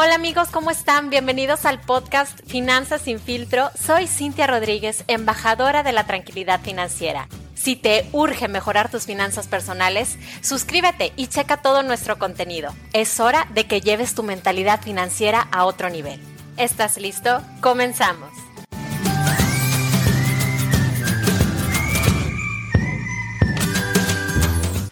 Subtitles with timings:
[0.00, 1.10] Hola amigos, ¿cómo están?
[1.10, 3.68] Bienvenidos al podcast Finanzas sin filtro.
[3.74, 7.26] Soy Cintia Rodríguez, embajadora de la tranquilidad financiera.
[7.56, 12.72] Si te urge mejorar tus finanzas personales, suscríbete y checa todo nuestro contenido.
[12.92, 16.20] Es hora de que lleves tu mentalidad financiera a otro nivel.
[16.56, 17.42] ¿Estás listo?
[17.60, 18.30] Comenzamos.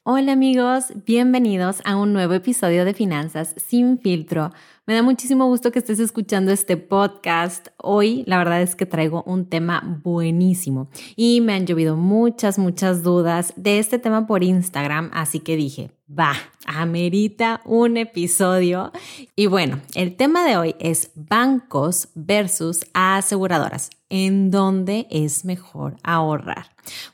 [0.09, 4.53] Hola amigos, bienvenidos a un nuevo episodio de Finanzas sin filtro.
[4.89, 7.67] Me da muchísimo gusto que estés escuchando este podcast.
[7.77, 13.03] Hoy la verdad es que traigo un tema buenísimo y me han llovido muchas, muchas
[13.03, 16.35] dudas de este tema por Instagram, así que dije, va,
[16.67, 18.93] amerita un episodio.
[19.35, 23.91] Y bueno, el tema de hoy es bancos versus aseguradoras.
[24.09, 26.67] ¿En dónde es mejor ahorrar?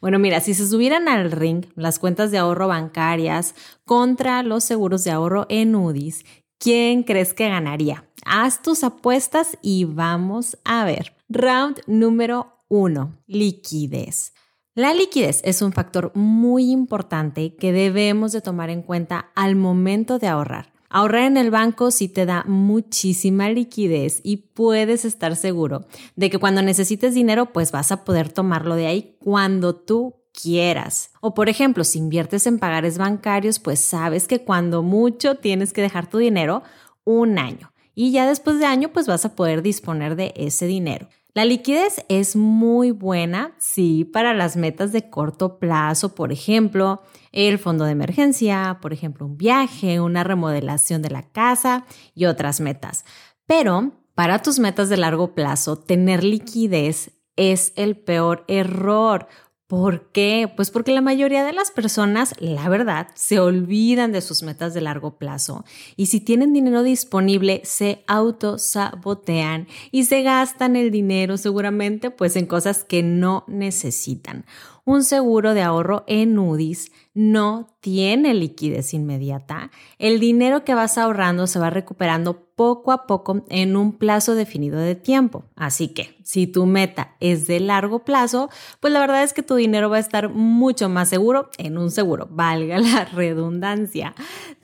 [0.02, 3.54] Bueno, mira, si se subieran al ring las cuentas de ahorro bancarias
[3.86, 6.26] contra los seguros de ahorro en UDIs,
[6.62, 8.04] ¿quién crees que ganaría?
[8.24, 11.16] Haz tus apuestas y vamos a ver.
[11.28, 14.32] Round número uno, liquidez.
[14.74, 20.20] La liquidez es un factor muy importante que debemos de tomar en cuenta al momento
[20.20, 20.72] de ahorrar.
[20.88, 26.38] Ahorrar en el banco sí te da muchísima liquidez y puedes estar seguro de que
[26.38, 31.10] cuando necesites dinero pues vas a poder tomarlo de ahí cuando tú quieras.
[31.20, 35.82] O por ejemplo, si inviertes en pagares bancarios, pues sabes que cuando mucho tienes que
[35.82, 36.62] dejar tu dinero
[37.04, 41.08] un año y ya después de año pues vas a poder disponer de ese dinero.
[41.34, 47.00] La liquidez es muy buena, sí, para las metas de corto plazo, por ejemplo,
[47.32, 52.60] el fondo de emergencia, por ejemplo, un viaje, una remodelación de la casa y otras
[52.60, 53.06] metas.
[53.46, 59.26] Pero para tus metas de largo plazo, tener liquidez es el peor error
[59.72, 60.52] ¿Por qué?
[60.54, 64.82] Pues porque la mayoría de las personas, la verdad, se olvidan de sus metas de
[64.82, 65.64] largo plazo
[65.96, 72.44] y si tienen dinero disponible, se autosabotean y se gastan el dinero seguramente pues en
[72.44, 74.44] cosas que no necesitan.
[74.84, 79.70] Un seguro de ahorro en UDIs no tiene liquidez inmediata.
[79.98, 84.80] El dinero que vas ahorrando se va recuperando poco a poco en un plazo definido
[84.80, 85.44] de tiempo.
[85.54, 88.50] Así que si tu meta es de largo plazo,
[88.80, 91.92] pues la verdad es que tu dinero va a estar mucho más seguro en un
[91.92, 94.14] seguro, valga la redundancia.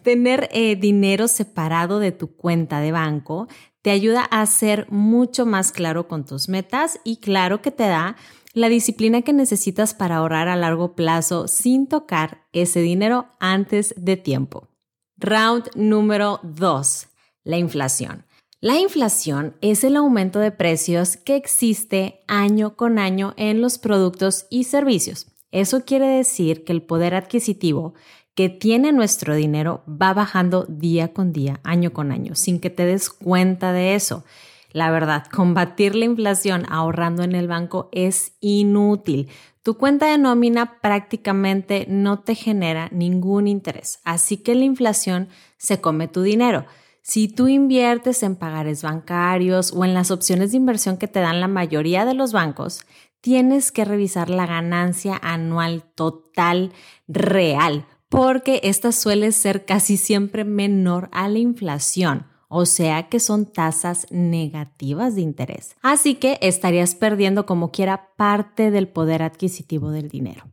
[0.02, 3.46] Tener eh, dinero separado de tu cuenta de banco
[3.82, 8.16] te ayuda a ser mucho más claro con tus metas y claro que te da
[8.58, 14.16] la disciplina que necesitas para ahorrar a largo plazo sin tocar ese dinero antes de
[14.16, 14.68] tiempo.
[15.16, 17.08] Round número 2.
[17.44, 18.24] La inflación.
[18.60, 24.46] La inflación es el aumento de precios que existe año con año en los productos
[24.50, 25.28] y servicios.
[25.52, 27.94] Eso quiere decir que el poder adquisitivo
[28.34, 32.84] que tiene nuestro dinero va bajando día con día, año con año, sin que te
[32.84, 34.24] des cuenta de eso.
[34.70, 39.28] La verdad, combatir la inflación ahorrando en el banco es inútil.
[39.62, 45.80] Tu cuenta de nómina prácticamente no te genera ningún interés, así que la inflación se
[45.80, 46.66] come tu dinero.
[47.02, 51.40] Si tú inviertes en pagares bancarios o en las opciones de inversión que te dan
[51.40, 52.84] la mayoría de los bancos,
[53.22, 56.72] tienes que revisar la ganancia anual total
[57.06, 63.46] real, porque esta suele ser casi siempre menor a la inflación o sea que son
[63.46, 65.76] tasas negativas de interés.
[65.82, 70.44] Así que estarías perdiendo como quiera parte del poder adquisitivo del dinero.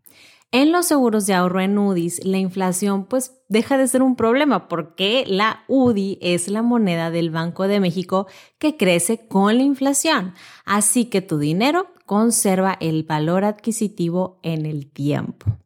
[0.52, 4.70] En los seguros de ahorro en UDIs, la inflación pues deja de ser un problema
[4.70, 10.34] porque la UDI es la moneda del Banco de México que crece con la inflación.
[10.64, 15.58] Así que tu dinero conserva el valor adquisitivo en el tiempo.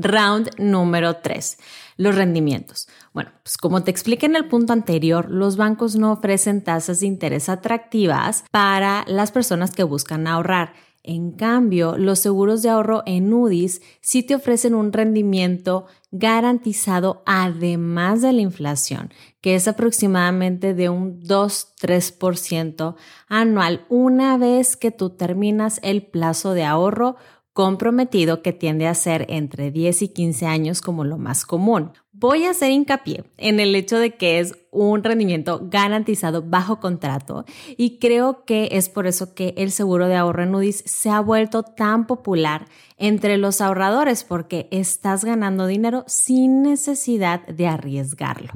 [0.00, 1.58] Round número 3.
[1.96, 2.88] Los rendimientos.
[3.12, 7.06] Bueno, pues como te expliqué en el punto anterior, los bancos no ofrecen tasas de
[7.06, 10.74] interés atractivas para las personas que buscan ahorrar.
[11.02, 18.20] En cambio, los seguros de ahorro en UDIs sí te ofrecen un rendimiento garantizado además
[18.20, 19.10] de la inflación,
[19.40, 22.94] que es aproximadamente de un 2-3%
[23.26, 27.16] anual una vez que tú terminas el plazo de ahorro
[27.58, 31.90] comprometido que tiende a ser entre 10 y 15 años como lo más común.
[32.12, 37.44] Voy a hacer hincapié en el hecho de que es un rendimiento garantizado bajo contrato
[37.76, 41.18] y creo que es por eso que el seguro de ahorro en UDIs se ha
[41.18, 48.52] vuelto tan popular entre los ahorradores porque estás ganando dinero sin necesidad de arriesgarlo.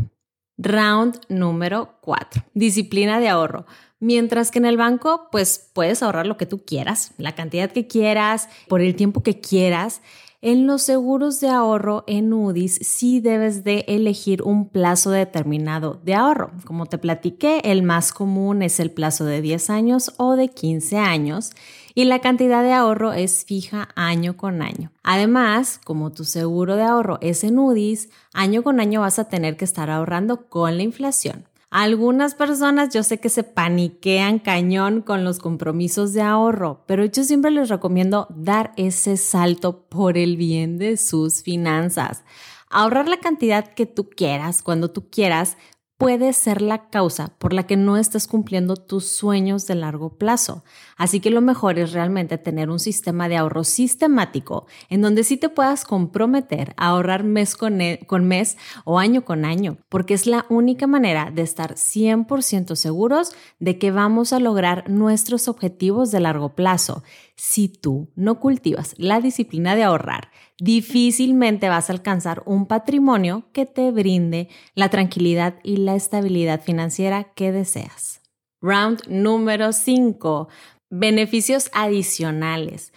[0.59, 2.45] Round número 4.
[2.55, 3.67] Disciplina de ahorro.
[4.03, 7.87] Mientras que en el banco, pues puedes ahorrar lo que tú quieras, la cantidad que
[7.87, 10.03] quieras, por el tiempo que quieras.
[10.41, 16.15] En los seguros de ahorro en UDIs sí debes de elegir un plazo determinado de
[16.15, 16.51] ahorro.
[16.65, 20.99] Como te platiqué, el más común es el plazo de 10 años o de 15
[20.99, 21.53] años
[21.95, 24.91] y la cantidad de ahorro es fija año con año.
[25.05, 29.57] Además, como tu seguro de ahorro es en UDIs, año con año vas a tener
[29.57, 31.45] que estar ahorrando con la inflación.
[31.75, 37.25] Algunas personas yo sé que se paniquean cañón con los compromisos de ahorro, pero yo
[37.25, 42.25] siempre les recomiendo dar ese salto por el bien de sus finanzas.
[42.69, 45.57] Ahorrar la cantidad que tú quieras, cuando tú quieras,
[46.03, 50.65] puede ser la causa por la que no estás cumpliendo tus sueños de largo plazo.
[50.97, 55.37] Así que lo mejor es realmente tener un sistema de ahorro sistemático en donde sí
[55.37, 60.15] te puedas comprometer a ahorrar mes con, e, con mes o año con año, porque
[60.15, 66.11] es la única manera de estar 100% seguros de que vamos a lograr nuestros objetivos
[66.11, 67.05] de largo plazo.
[67.37, 73.67] Si tú no cultivas la disciplina de ahorrar, difícilmente vas a alcanzar un patrimonio que
[73.67, 78.21] te brinde la tranquilidad y la estabilidad financiera que deseas.
[78.61, 80.49] Round número 5.
[80.91, 82.93] Beneficios adicionales.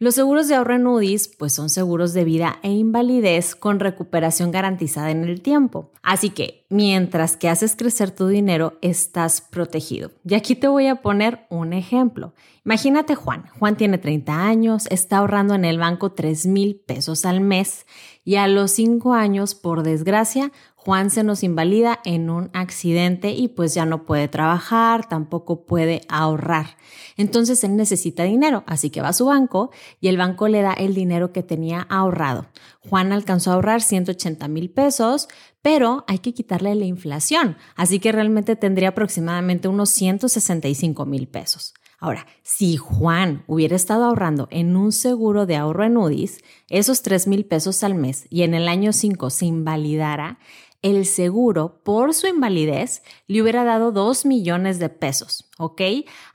[0.00, 4.52] Los seguros de ahorro en UDIs pues son seguros de vida e invalidez con recuperación
[4.52, 5.90] garantizada en el tiempo.
[6.04, 10.12] Así que mientras que haces crecer tu dinero estás protegido.
[10.24, 12.32] Y aquí te voy a poner un ejemplo.
[12.64, 13.46] Imagínate Juan.
[13.58, 17.84] Juan tiene 30 años, está ahorrando en el banco 3 mil pesos al mes
[18.28, 23.48] y a los 5 años, por desgracia, Juan se nos invalida en un accidente y
[23.48, 26.76] pues ya no puede trabajar, tampoco puede ahorrar.
[27.16, 30.74] Entonces él necesita dinero, así que va a su banco y el banco le da
[30.74, 32.44] el dinero que tenía ahorrado.
[32.86, 35.28] Juan alcanzó a ahorrar 180 mil pesos,
[35.62, 41.72] pero hay que quitarle la inflación, así que realmente tendría aproximadamente unos 165 mil pesos.
[42.00, 47.26] Ahora, si Juan hubiera estado ahorrando en un seguro de ahorro en UDIs, esos 3
[47.26, 50.38] mil pesos al mes y en el año 5 se invalidara,
[50.80, 55.82] el seguro por su invalidez le hubiera dado 2 millones de pesos, ¿ok?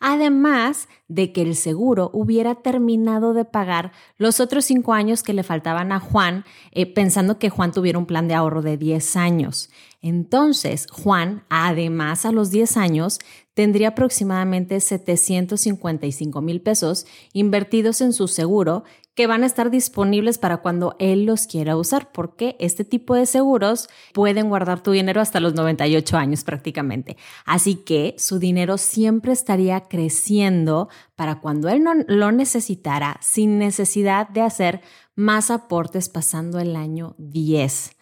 [0.01, 5.43] Además de que el seguro hubiera terminado de pagar los otros 5 años que le
[5.43, 9.69] faltaban a Juan, eh, pensando que Juan tuviera un plan de ahorro de 10 años.
[10.01, 13.19] Entonces, Juan, además a los 10 años,
[13.53, 18.83] tendría aproximadamente 755 mil pesos invertidos en su seguro
[19.15, 23.27] que van a estar disponibles para cuando él los quiera usar, porque este tipo de
[23.27, 27.17] seguros pueden guardar tu dinero hasta los 98 años prácticamente.
[27.45, 34.29] Así que su dinero siempre estaría creciendo para cuando él no lo necesitara sin necesidad
[34.29, 34.81] de hacer
[35.15, 37.95] más aportes pasando el año 10.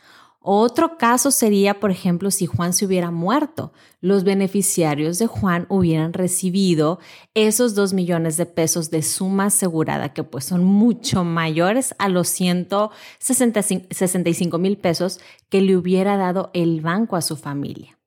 [0.44, 3.74] Otro caso sería, por ejemplo, si Juan se hubiera muerto.
[4.00, 6.98] Los beneficiarios de Juan hubieran recibido
[7.36, 12.28] esos dos millones de pesos de suma asegurada, que pues son mucho mayores a los
[12.28, 18.00] 165 mil pesos que le hubiera dado el banco a su familia.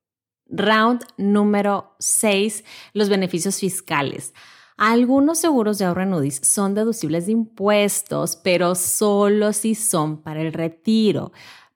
[0.48, 2.64] Round número 6,
[2.94, 4.34] los beneficios fiscales.
[4.76, 10.40] Algunos seguros de ahorro en UDIs son deducibles de impuestos, pero solo si son para
[10.40, 11.30] el retiro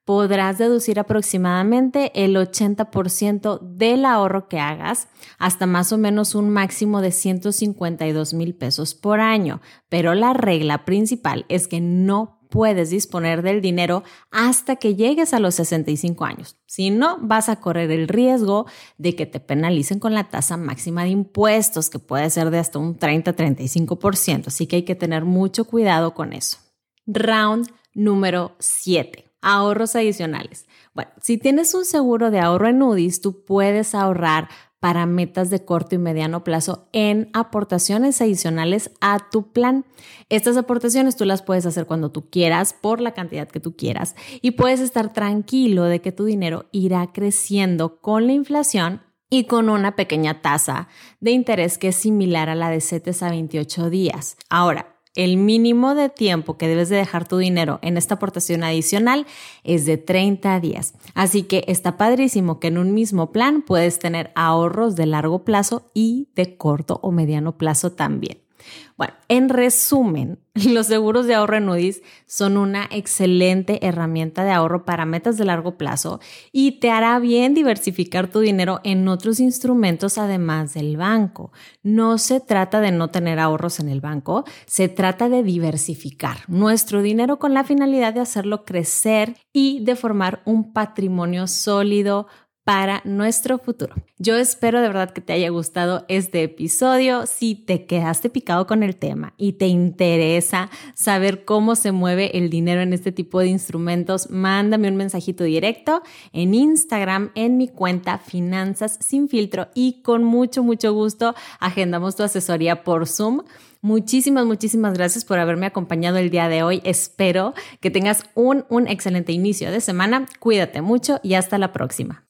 [0.09, 5.07] podrás deducir aproximadamente el 80% del ahorro que hagas,
[5.37, 9.61] hasta más o menos un máximo de 152 mil pesos por año.
[9.87, 14.01] Pero la regla principal es que no puedes disponer del dinero
[14.31, 16.55] hasta que llegues a los 65 años.
[16.65, 18.65] Si no, vas a correr el riesgo
[18.97, 22.79] de que te penalicen con la tasa máxima de impuestos, que puede ser de hasta
[22.79, 24.47] un 30-35%.
[24.47, 26.57] Así que hay que tener mucho cuidado con eso.
[27.05, 30.67] Round número 7 ahorros adicionales.
[30.93, 35.65] Bueno, si tienes un seguro de ahorro en UDIs, tú puedes ahorrar para metas de
[35.65, 39.85] corto y mediano plazo en aportaciones adicionales a tu plan.
[40.29, 44.15] Estas aportaciones tú las puedes hacer cuando tú quieras, por la cantidad que tú quieras,
[44.41, 49.69] y puedes estar tranquilo de que tu dinero irá creciendo con la inflación y con
[49.69, 50.87] una pequeña tasa
[51.19, 54.37] de interés que es similar a la de CETES a 28 días.
[54.49, 59.25] Ahora, el mínimo de tiempo que debes de dejar tu dinero en esta aportación adicional
[59.63, 60.93] es de 30 días.
[61.13, 65.89] Así que está padrísimo que en un mismo plan puedes tener ahorros de largo plazo
[65.93, 68.48] y de corto o mediano plazo también.
[68.97, 74.85] Bueno, en resumen, los seguros de ahorro en UDIs son una excelente herramienta de ahorro
[74.85, 76.19] para metas de largo plazo
[76.51, 81.51] y te hará bien diversificar tu dinero en otros instrumentos además del banco.
[81.83, 87.01] No se trata de no tener ahorros en el banco, se trata de diversificar nuestro
[87.01, 92.27] dinero con la finalidad de hacerlo crecer y de formar un patrimonio sólido
[92.69, 93.95] para nuestro futuro.
[94.19, 97.25] Yo espero de verdad que te haya gustado este episodio.
[97.25, 102.51] Si te quedaste picado con el tema y te interesa saber cómo se mueve el
[102.51, 108.19] dinero en este tipo de instrumentos, mándame un mensajito directo en Instagram en mi cuenta
[108.19, 113.41] Finanzas sin filtro y con mucho, mucho gusto agendamos tu asesoría por Zoom.
[113.81, 116.81] Muchísimas, muchísimas gracias por haberme acompañado el día de hoy.
[116.83, 120.27] Espero que tengas un, un excelente inicio de semana.
[120.37, 122.28] Cuídate mucho y hasta la próxima.